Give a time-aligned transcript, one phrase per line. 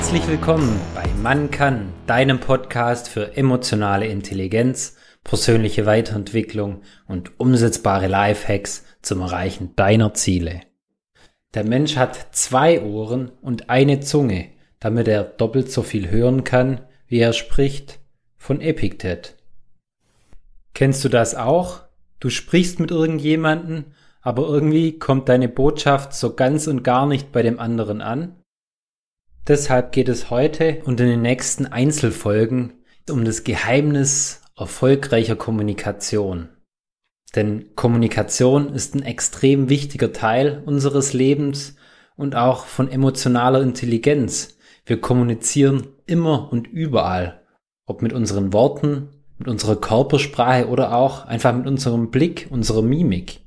[0.00, 8.86] Herzlich willkommen bei Man kann, deinem Podcast für emotionale Intelligenz, persönliche Weiterentwicklung und umsetzbare Lifehacks
[9.02, 10.62] zum Erreichen deiner Ziele.
[11.52, 14.48] Der Mensch hat zwei Ohren und eine Zunge,
[14.80, 18.00] damit er doppelt so viel hören kann, wie er spricht,
[18.38, 19.36] von Epiktet.
[20.72, 21.82] Kennst du das auch?
[22.20, 27.42] Du sprichst mit irgendjemanden, aber irgendwie kommt deine Botschaft so ganz und gar nicht bei
[27.42, 28.39] dem anderen an?
[29.50, 32.74] Deshalb geht es heute und in den nächsten Einzelfolgen
[33.10, 36.50] um das Geheimnis erfolgreicher Kommunikation.
[37.34, 41.74] Denn Kommunikation ist ein extrem wichtiger Teil unseres Lebens
[42.14, 44.56] und auch von emotionaler Intelligenz.
[44.86, 47.44] Wir kommunizieren immer und überall,
[47.86, 53.40] ob mit unseren Worten, mit unserer Körpersprache oder auch einfach mit unserem Blick, unserer Mimik.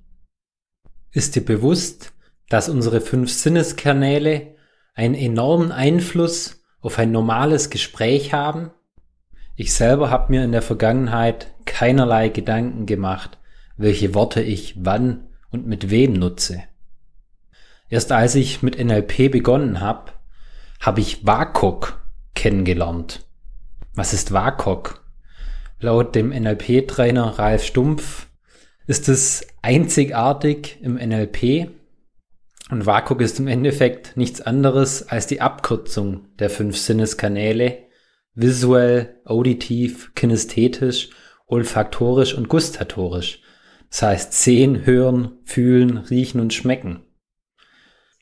[1.13, 2.11] Ist dir bewusst,
[2.49, 4.52] dass unsere fünf Sinneskanäle
[4.94, 8.72] einen enormen Einfluss auf ein normales Gespräch haben?
[9.55, 13.38] Ich selber habe mir in der Vergangenheit keinerlei Gedanken gemacht,
[13.77, 16.64] welche Worte ich wann und mit wem nutze.
[17.89, 20.11] Erst als ich mit NLP begonnen habe,
[20.80, 22.02] habe ich WAKOK
[22.33, 23.25] kennengelernt.
[23.94, 25.03] Was ist WAKOK?
[25.80, 28.27] Laut dem NLP-Trainer Ralf Stumpf
[28.88, 31.69] ist es einzigartig im NLP
[32.73, 37.83] und WAKOK ist im Endeffekt nichts anderes als die Abkürzung der fünf Sinneskanäle
[38.33, 41.11] visuell, auditiv, kinästhetisch,
[41.45, 43.43] olfaktorisch und gustatorisch.
[43.91, 47.05] Das heißt sehen, hören, fühlen, riechen und schmecken.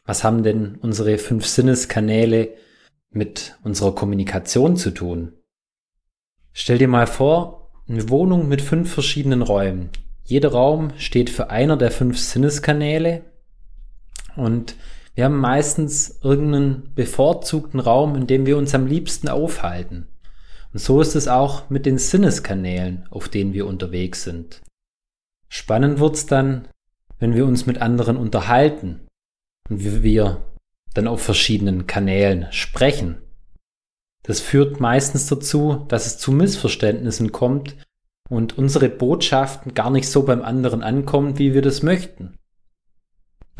[0.03, 2.49] Was haben denn unsere fünf Sinneskanäle
[3.09, 5.31] mit unserer Kommunikation zu tun?
[6.51, 9.91] Stell dir mal vor, eine Wohnung mit fünf verschiedenen Räumen.
[10.25, 13.30] Jeder Raum steht für einer der fünf Sinneskanäle
[14.41, 14.75] und
[15.13, 20.07] wir haben meistens irgendeinen bevorzugten Raum, in dem wir uns am liebsten aufhalten.
[20.73, 24.61] Und so ist es auch mit den Sinneskanälen, auf denen wir unterwegs sind.
[25.49, 26.67] Spannend wird's dann,
[27.19, 29.01] wenn wir uns mit anderen unterhalten
[29.69, 30.45] und wir
[30.93, 33.17] dann auf verschiedenen Kanälen sprechen.
[34.23, 37.75] Das führt meistens dazu, dass es zu Missverständnissen kommt
[38.29, 42.37] und unsere Botschaften gar nicht so beim anderen ankommen, wie wir das möchten.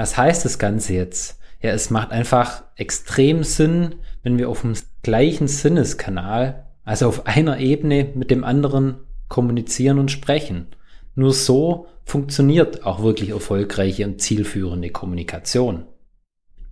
[0.02, 1.40] Was heißt das Ganze jetzt?
[1.62, 4.74] Ja, es macht einfach extrem Sinn, wenn wir auf dem
[5.04, 8.96] gleichen Sinneskanal, also auf einer Ebene mit dem anderen
[9.28, 10.66] kommunizieren und sprechen.
[11.14, 15.86] Nur so funktioniert auch wirklich erfolgreiche und zielführende Kommunikation.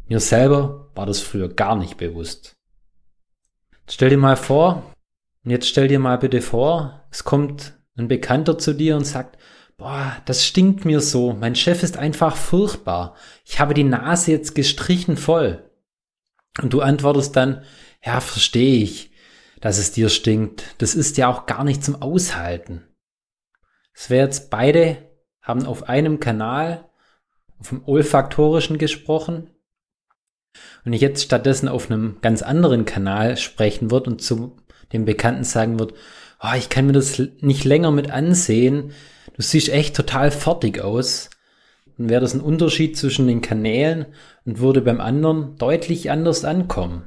[0.07, 2.56] Mir selber war das früher gar nicht bewusst.
[3.81, 4.91] Jetzt stell dir mal vor,
[5.45, 9.38] und jetzt stell dir mal bitte vor, es kommt ein Bekannter zu dir und sagt,
[9.79, 14.53] boah, das stinkt mir so, mein Chef ist einfach furchtbar, ich habe die Nase jetzt
[14.53, 15.72] gestrichen voll.
[16.62, 17.63] Und du antwortest dann,
[18.03, 19.12] ja, verstehe ich,
[19.62, 22.84] dass es dir stinkt, das ist ja auch gar nicht zum Aushalten.
[23.94, 24.97] Es wäre jetzt beide
[25.41, 26.85] haben auf einem Kanal,
[27.72, 29.50] dem olfaktorischen gesprochen,
[30.84, 34.57] und ich jetzt stattdessen auf einem ganz anderen Kanal sprechen wird und zu
[34.91, 35.94] dem Bekannten sagen wird,
[36.41, 38.94] oh, ich kann mir das nicht länger mit ansehen,
[39.34, 41.29] du siehst echt total fertig aus,
[41.97, 44.07] dann wäre das ein Unterschied zwischen den Kanälen
[44.45, 47.03] und würde beim anderen deutlich anders ankommen.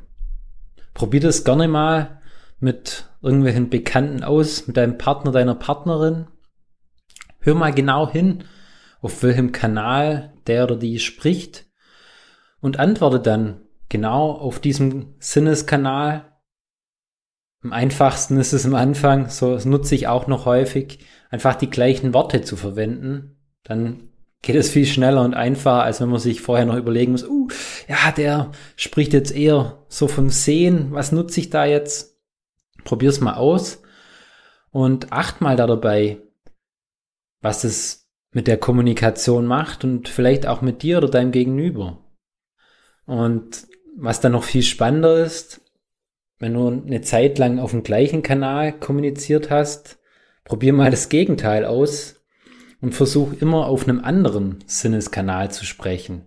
[0.94, 2.20] Probier das gerne mal
[2.60, 6.26] mit irgendwelchen Bekannten aus, mit deinem Partner, deiner Partnerin.
[7.40, 8.44] Hör mal genau hin,
[9.00, 11.66] auf welchem Kanal der oder die spricht
[12.60, 16.31] und antworte dann genau auf diesem Sinneskanal.
[17.62, 20.98] Am einfachsten ist es am Anfang, so das nutze ich auch noch häufig,
[21.30, 23.36] einfach die gleichen Worte zu verwenden.
[23.62, 24.08] Dann
[24.42, 27.48] geht es viel schneller und einfacher, als wenn man sich vorher noch überlegen muss, uh,
[27.88, 32.18] ja, der spricht jetzt eher so vom Sehen, was nutze ich da jetzt?
[32.84, 33.82] Probier's mal aus
[34.72, 36.18] und acht mal da dabei,
[37.40, 41.98] was es mit der Kommunikation macht und vielleicht auch mit dir oder deinem Gegenüber.
[43.06, 45.61] Und was dann noch viel spannender ist,
[46.42, 50.00] wenn du eine Zeit lang auf dem gleichen Kanal kommuniziert hast,
[50.42, 52.16] probier mal das Gegenteil aus
[52.80, 56.26] und versuch immer auf einem anderen Sinneskanal zu sprechen.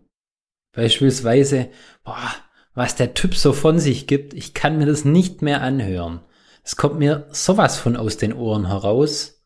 [0.71, 1.67] Beispielsweise,
[2.05, 2.31] boah,
[2.73, 6.21] was der Typ so von sich gibt, ich kann mir das nicht mehr anhören.
[6.63, 9.45] Es kommt mir sowas von aus den Ohren heraus.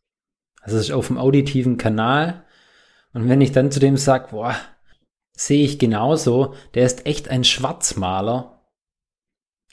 [0.62, 2.46] Also es ist auf dem auditiven Kanal.
[3.12, 4.56] Und wenn ich dann zu dem sage, boah,
[5.32, 6.54] sehe ich genauso.
[6.76, 8.59] Der ist echt ein Schwarzmaler.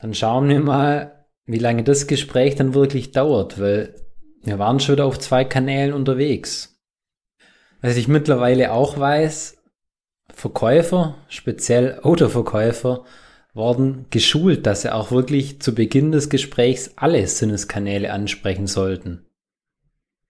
[0.01, 3.95] Dann schauen wir mal, wie lange das Gespräch dann wirklich dauert, weil
[4.43, 6.81] wir waren schon wieder auf zwei Kanälen unterwegs.
[7.81, 9.63] Was ich mittlerweile auch weiß,
[10.33, 13.05] Verkäufer, speziell Autoverkäufer,
[13.55, 19.27] worden geschult, dass sie auch wirklich zu Beginn des Gesprächs alle Sinneskanäle ansprechen sollten.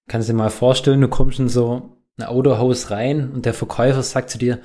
[0.09, 4.03] Kannst du dir mal vorstellen, du kommst in so ein Autohaus rein und der Verkäufer
[4.03, 4.61] sagt zu dir,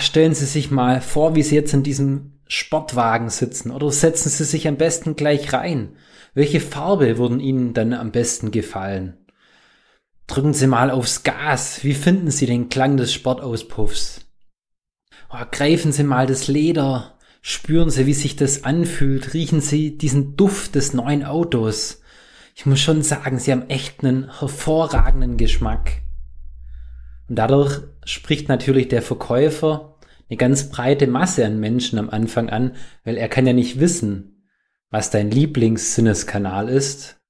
[0.00, 4.44] stellen Sie sich mal vor, wie Sie jetzt in diesem Sportwagen sitzen oder setzen Sie
[4.44, 5.96] sich am besten gleich rein.
[6.34, 9.16] Welche Farbe würden Ihnen dann am besten gefallen?
[10.26, 11.84] Drücken Sie mal aufs Gas.
[11.84, 14.26] Wie finden Sie den Klang des Sportauspuffs?
[15.30, 17.18] Oh, greifen Sie mal das Leder.
[17.40, 19.32] Spüren Sie, wie sich das anfühlt.
[19.32, 22.02] Riechen Sie diesen Duft des neuen Autos.
[22.54, 26.02] Ich muss schon sagen, Sie haben echt einen hervorragenden Geschmack.
[27.28, 29.98] Und dadurch spricht natürlich der Verkäufer
[30.28, 34.44] eine ganz breite Masse an Menschen am Anfang an, weil er kann ja nicht wissen,
[34.90, 37.20] was dein Lieblingssinneskanal ist.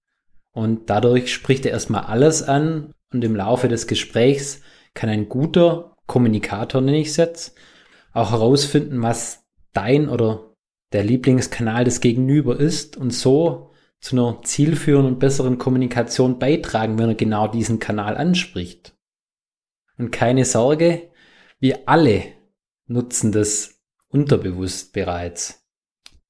[0.52, 4.60] Und dadurch spricht er erstmal alles an und im Laufe des Gesprächs
[4.94, 7.54] kann ein guter Kommunikator, nenne ich es jetzt,
[8.12, 10.54] auch herausfinden, was dein oder
[10.92, 13.70] der Lieblingskanal des Gegenüber ist und so
[14.00, 18.97] zu einer zielführenden und besseren Kommunikation beitragen, wenn er genau diesen Kanal anspricht.
[19.98, 21.10] Und keine Sorge,
[21.60, 22.24] wir alle
[22.86, 25.66] nutzen das unterbewusst bereits.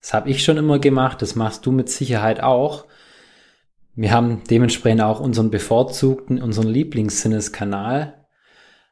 [0.00, 2.86] Das habe ich schon immer gemacht, das machst du mit Sicherheit auch.
[3.94, 8.26] Wir haben dementsprechend auch unseren bevorzugten, unseren Lieblingssinneskanal.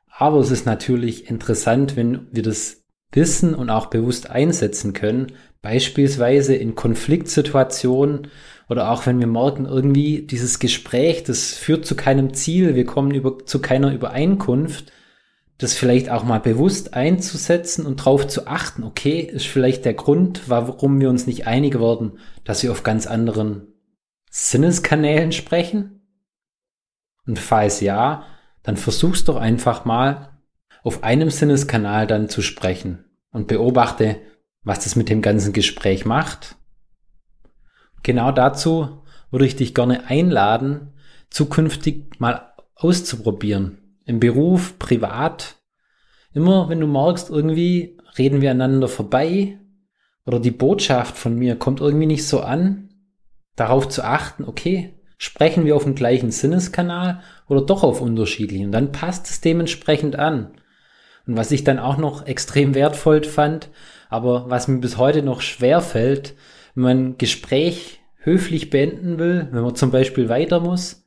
[0.08, 5.32] Aber es ist natürlich interessant, wenn wir das wissen und auch bewusst einsetzen können,
[5.62, 8.28] beispielsweise in Konfliktsituationen
[8.68, 13.12] oder auch wenn wir merken, irgendwie dieses Gespräch, das führt zu keinem Ziel, wir kommen
[13.12, 14.92] über, zu keiner Übereinkunft,
[15.58, 20.42] das vielleicht auch mal bewusst einzusetzen und darauf zu achten, okay, ist vielleicht der Grund,
[20.48, 23.68] warum wir uns nicht einig werden, dass wir auf ganz anderen
[24.30, 26.06] Sinneskanälen sprechen?
[27.26, 28.24] Und falls ja,
[28.62, 30.35] dann versuch's doch einfach mal
[30.86, 34.20] auf einem Sinneskanal dann zu sprechen und beobachte,
[34.62, 36.54] was das mit dem ganzen Gespräch macht.
[38.04, 39.02] Genau dazu
[39.32, 40.92] würde ich dich gerne einladen,
[41.28, 43.98] zukünftig mal auszuprobieren.
[44.04, 45.56] Im Beruf, privat.
[46.32, 49.58] Immer wenn du merkst, irgendwie reden wir aneinander vorbei
[50.24, 52.90] oder die Botschaft von mir kommt irgendwie nicht so an,
[53.56, 58.70] darauf zu achten, okay, sprechen wir auf dem gleichen Sinneskanal oder doch auf unterschiedlichen.
[58.70, 60.52] Dann passt es dementsprechend an.
[61.26, 63.68] Und was ich dann auch noch extrem wertvoll fand,
[64.08, 66.34] aber was mir bis heute noch schwer fällt,
[66.74, 71.04] wenn man ein Gespräch höflich beenden will, wenn man zum Beispiel weiter muss,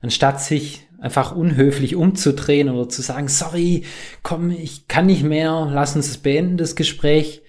[0.00, 3.84] anstatt sich einfach unhöflich umzudrehen oder zu sagen, sorry,
[4.22, 7.42] komm, ich kann nicht mehr, lass uns es beenden, das Gespräch,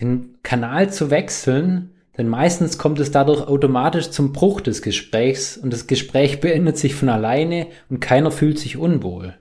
[0.00, 5.72] den Kanal zu wechseln, denn meistens kommt es dadurch automatisch zum Bruch des Gesprächs und
[5.72, 9.34] das Gespräch beendet sich von alleine und keiner fühlt sich unwohl.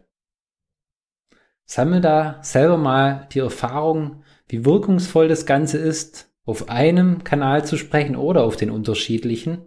[1.66, 7.78] Sammel da selber mal die Erfahrung, wie wirkungsvoll das Ganze ist, auf einem Kanal zu
[7.78, 9.66] sprechen oder auf den unterschiedlichen.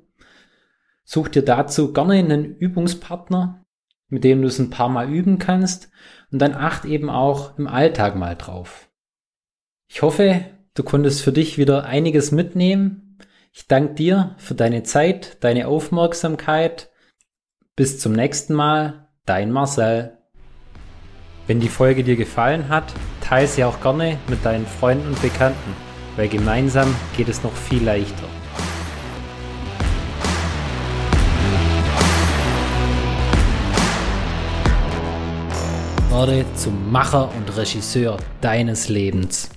[1.04, 3.64] Such dir dazu gerne einen Übungspartner,
[4.08, 5.90] mit dem du es ein paar Mal üben kannst
[6.30, 8.90] und dann acht eben auch im Alltag mal drauf.
[9.88, 10.44] Ich hoffe,
[10.76, 13.18] Du konntest für dich wieder einiges mitnehmen.
[13.50, 16.90] Ich danke dir für deine Zeit, deine Aufmerksamkeit.
[17.76, 20.15] Bis zum nächsten Mal, dein Marcel.
[21.46, 25.74] Wenn die Folge dir gefallen hat, teile sie auch gerne mit deinen Freunden und Bekannten,
[26.16, 28.24] weil gemeinsam geht es noch viel leichter.
[36.10, 39.50] Werde zum Macher und Regisseur deines Lebens.